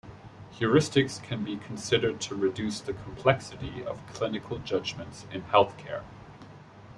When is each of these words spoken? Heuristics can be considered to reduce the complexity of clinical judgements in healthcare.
Heuristics 0.55 1.21
can 1.21 1.43
be 1.43 1.57
considered 1.57 2.19
to 2.21 2.33
reduce 2.33 2.81
the 2.81 2.93
complexity 2.93 3.83
of 3.85 4.01
clinical 4.07 4.57
judgements 4.57 5.27
in 5.31 5.43
healthcare. 5.43 6.01